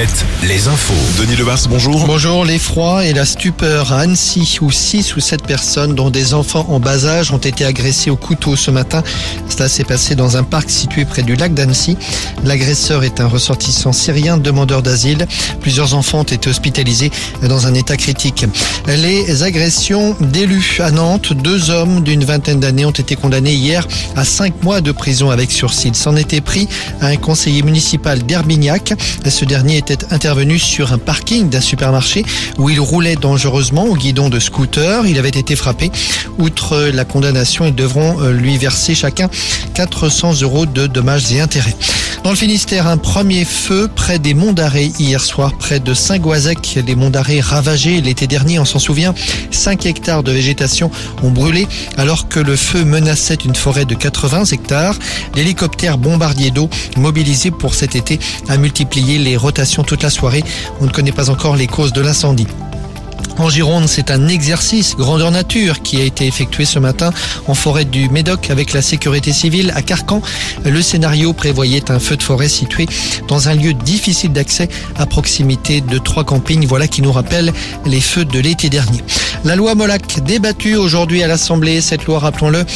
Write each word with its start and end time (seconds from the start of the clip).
Alouette, 0.00 0.24
les 0.48 0.66
infos. 0.66 0.94
Denis 1.20 1.36
Lebars, 1.36 1.58
bonjour. 1.68 2.06
Bonjour, 2.06 2.46
l'effroi 2.46 3.04
et 3.04 3.12
la 3.12 3.26
stupeur 3.26 3.92
à 3.92 4.00
Annecy 4.00 4.58
où 4.62 4.70
6 4.70 5.14
ou 5.16 5.20
7 5.20 5.42
personnes, 5.42 5.94
dont 5.94 6.08
des 6.08 6.32
enfants 6.32 6.64
en 6.70 6.80
bas 6.80 7.04
âge, 7.04 7.32
ont 7.32 7.38
été 7.38 7.66
agressés 7.66 8.08
au 8.08 8.16
couteau 8.16 8.56
ce 8.56 8.70
matin. 8.70 9.02
Cela 9.50 9.68
s'est 9.68 9.84
passé 9.84 10.14
dans 10.14 10.38
un 10.38 10.42
parc 10.42 10.70
situé 10.70 11.04
près 11.04 11.22
du 11.22 11.36
lac 11.36 11.52
d'Annecy. 11.52 11.98
L'agresseur 12.44 13.04
est 13.04 13.20
un 13.20 13.26
ressortissant 13.26 13.92
syrien, 13.92 14.38
demandeur 14.38 14.80
d'asile. 14.80 15.26
Plusieurs 15.60 15.92
enfants 15.92 16.20
ont 16.20 16.22
été 16.22 16.48
hospitalisés 16.48 17.10
dans 17.42 17.66
un 17.66 17.74
état 17.74 17.98
critique. 17.98 18.46
Les 18.86 19.42
agressions 19.42 20.16
d'élus 20.20 20.80
à 20.82 20.90
Nantes, 20.92 21.34
deux 21.34 21.68
hommes 21.68 22.02
d'une 22.02 22.24
vingtaine 22.24 22.60
d'années 22.60 22.86
ont 22.86 22.90
été 22.90 23.16
condamnés 23.16 23.52
hier 23.52 23.86
à 24.16 24.24
5 24.24 24.62
mois 24.62 24.80
de 24.80 24.92
prison 24.92 25.30
avec 25.30 25.52
sursis. 25.52 25.90
C'en 25.92 26.16
était 26.16 26.40
pris 26.40 26.68
à 27.02 27.08
un 27.08 27.16
conseiller 27.16 27.62
municipal 27.62 28.22
d'Herbignac. 28.22 28.94
Ce 29.28 29.44
dernier 29.44 29.76
était 29.76 29.89
intervenu 30.10 30.58
sur 30.58 30.92
un 30.92 30.98
parking 30.98 31.48
d'un 31.48 31.60
supermarché 31.60 32.24
où 32.58 32.70
il 32.70 32.80
roulait 32.80 33.16
dangereusement 33.16 33.84
au 33.84 33.96
guidon 33.96 34.28
de 34.28 34.38
scooter. 34.38 35.06
Il 35.06 35.18
avait 35.18 35.28
été 35.28 35.56
frappé. 35.56 35.90
Outre 36.38 36.90
la 36.92 37.04
condamnation, 37.04 37.66
ils 37.66 37.74
devront 37.74 38.20
euh, 38.20 38.32
lui 38.32 38.56
verser 38.56 38.94
chacun 38.94 39.28
400 39.74 40.42
euros 40.42 40.66
de 40.66 40.86
dommages 40.86 41.32
et 41.32 41.40
intérêts. 41.40 41.76
Dans 42.22 42.30
le 42.30 42.36
Finistère, 42.36 42.86
un 42.86 42.98
premier 42.98 43.46
feu 43.46 43.88
près 43.94 44.18
des 44.18 44.34
Monts 44.34 44.52
d'Arrée 44.52 44.92
hier 44.98 45.22
soir, 45.22 45.56
près 45.56 45.80
de 45.80 45.94
Saint-Goazec. 45.94 46.78
Les 46.86 46.94
Monts 46.94 47.08
d'Arrêt 47.08 47.40
ravagés 47.40 48.02
l'été 48.02 48.26
dernier, 48.26 48.58
on 48.58 48.66
s'en 48.66 48.78
souvient. 48.78 49.14
5 49.50 49.86
hectares 49.86 50.22
de 50.22 50.30
végétation 50.30 50.90
ont 51.22 51.30
brûlé 51.30 51.66
alors 51.96 52.28
que 52.28 52.38
le 52.38 52.56
feu 52.56 52.84
menaçait 52.84 53.34
une 53.34 53.54
forêt 53.54 53.86
de 53.86 53.94
80 53.94 54.44
hectares. 54.44 54.96
L'hélicoptère 55.34 55.96
bombardier 55.96 56.50
d'eau 56.50 56.68
mobilisé 56.98 57.50
pour 57.50 57.74
cet 57.74 57.96
été 57.96 58.20
a 58.48 58.58
multiplié 58.58 59.18
les 59.18 59.38
rotations 59.38 59.82
toute 59.82 60.02
la 60.02 60.10
soirée. 60.10 60.44
On 60.82 60.84
ne 60.84 60.90
connaît 60.90 61.12
pas 61.12 61.30
encore 61.30 61.56
les 61.56 61.68
causes 61.68 61.94
de 61.94 62.02
l'incendie. 62.02 62.46
En 63.40 63.48
Gironde, 63.48 63.88
c'est 63.88 64.10
un 64.10 64.28
exercice 64.28 64.96
grandeur 64.96 65.30
nature 65.30 65.80
qui 65.80 65.98
a 65.98 66.04
été 66.04 66.26
effectué 66.26 66.66
ce 66.66 66.78
matin 66.78 67.10
en 67.46 67.54
forêt 67.54 67.86
du 67.86 68.10
Médoc 68.10 68.50
avec 68.50 68.74
la 68.74 68.82
sécurité 68.82 69.32
civile 69.32 69.72
à 69.74 69.80
Carcan. 69.80 70.20
Le 70.66 70.82
scénario 70.82 71.32
prévoyait 71.32 71.90
un 71.90 71.98
feu 71.98 72.18
de 72.18 72.22
forêt 72.22 72.50
situé 72.50 72.86
dans 73.28 73.48
un 73.48 73.54
lieu 73.54 73.72
difficile 73.72 74.34
d'accès 74.34 74.68
à 74.98 75.06
proximité 75.06 75.80
de 75.80 75.96
trois 75.96 76.22
campings. 76.22 76.66
Voilà 76.66 76.86
qui 76.86 77.00
nous 77.00 77.12
rappelle 77.12 77.54
les 77.86 78.02
feux 78.02 78.26
de 78.26 78.38
l'été 78.38 78.68
dernier. 78.68 79.02
La 79.42 79.56
loi 79.56 79.74
Molac 79.74 80.22
débattue 80.22 80.76
aujourd'hui 80.76 81.22
à 81.22 81.26
l'Assemblée. 81.26 81.80
Cette 81.80 82.04
loi, 82.04 82.18
rappelons-le, 82.18 82.66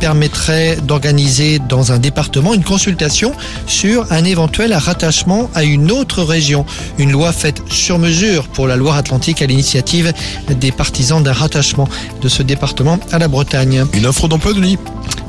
permettrait 0.00 0.78
d'organiser 0.82 1.58
dans 1.58 1.92
un 1.92 1.98
département 1.98 2.54
une 2.54 2.64
consultation 2.64 3.34
sur 3.66 4.10
un 4.10 4.24
éventuel 4.24 4.72
rattachement 4.72 5.50
à 5.54 5.64
une 5.64 5.90
autre 5.90 6.22
région. 6.22 6.64
Une 6.96 7.12
loi 7.12 7.30
faite 7.32 7.60
sur 7.70 7.98
mesure 7.98 8.48
pour 8.48 8.66
la 8.66 8.76
Loire-Atlantique 8.76 9.42
à 9.42 9.46
l'initiative 9.46 10.13
des 10.48 10.72
partisans 10.72 11.22
d'un 11.22 11.32
rattachement 11.32 11.88
de 12.20 12.28
ce 12.28 12.42
département 12.42 12.98
à 13.12 13.18
la 13.18 13.28
Bretagne. 13.28 13.84
Une 13.92 14.06
offre 14.06 14.28
d'emploi, 14.28 14.52
Denis? 14.52 14.78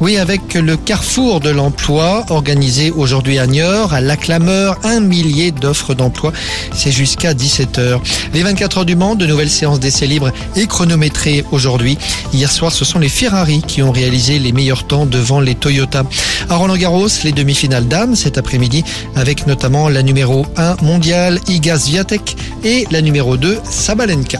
Oui, 0.02 0.18
avec 0.18 0.56
le 0.56 0.76
carrefour 0.76 1.40
de 1.40 1.50
l'emploi 1.50 2.26
organisé 2.30 2.92
aujourd'hui 2.92 3.40
à 3.40 3.48
Niort, 3.48 3.94
à 3.94 4.02
La 4.02 4.18
Clameur, 4.18 4.78
un 4.84 5.00
millier 5.00 5.52
d'offres 5.52 5.94
d'emploi. 5.94 6.34
C'est 6.74 6.92
jusqu'à 6.92 7.34
17h. 7.34 8.00
Les 8.34 8.44
24 8.44 8.80
heures 8.80 8.86
du 8.86 8.98
Mans, 8.98 9.16
de 9.16 9.26
nouvelles 9.26 9.50
séances 9.50 9.80
d'essais 9.80 10.06
libres 10.06 10.32
et 10.58 10.68
chronométrées 10.68 11.46
aujourd'hui. 11.52 11.98
Hier 12.34 12.52
soir, 12.52 12.74
ce 12.74 12.84
sont 12.84 13.00
les 13.00 13.08
Ferrari 13.08 13.64
qui 13.66 13.82
ont 13.84 13.92
réalisé 13.92 14.38
les 14.38 14.52
meilleurs 14.52 14.86
temps 14.86 15.06
devant 15.06 15.40
les 15.40 15.56
Toyota. 15.56 16.04
À 16.50 16.58
Roland-Garros, 16.58 17.08
les 17.24 17.32
demi-finales 17.32 17.88
dames 17.88 18.16
cet 18.16 18.38
après-midi 18.38 18.84
avec 19.16 19.48
notamment 19.48 19.88
la 19.88 20.04
numéro 20.04 20.46
1 20.58 20.78
mondiale 20.82 21.40
Iga 21.48 21.80
Swiatek 21.80 22.36
et 22.66 22.86
la 22.92 23.02
numéro 23.02 23.38
2 23.38 23.60
Sabalenka. 23.64 24.40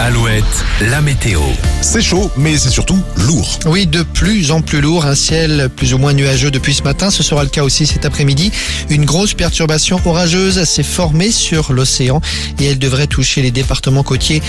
Alouette, 0.00 0.44
la 0.90 1.00
météo. 1.00 1.40
C'est 1.80 2.02
chaud, 2.02 2.28
mais 2.36 2.58
c'est 2.58 2.70
surtout 2.70 2.98
lourd. 3.16 3.60
Oui, 3.66 3.86
de 3.86 4.02
plus 4.02 4.50
en 4.50 4.60
plus 4.60 4.80
lourd, 4.80 5.06
un 5.06 5.14
ciel 5.14 5.68
plus 5.76 5.94
ou 5.94 5.98
moins 5.98 6.12
nuageux 6.12 6.50
depuis 6.50 6.74
ce 6.74 6.82
matin, 6.82 7.10
ce 7.10 7.22
sera 7.22 7.44
le 7.44 7.48
cas 7.48 7.62
aussi 7.62 7.86
cet 7.86 8.04
après-midi. 8.04 8.50
Une 8.90 9.04
grosse 9.04 9.34
perturbation 9.34 10.00
orageuse 10.04 10.64
s'est 10.64 10.82
formée 10.82 11.30
sur 11.30 11.72
l'océan 11.72 12.20
et 12.58 12.66
elle 12.66 12.80
devrait 12.80 13.06
toucher 13.06 13.40
les 13.40 13.52
départements 13.52 14.02
côtiers 14.02 14.42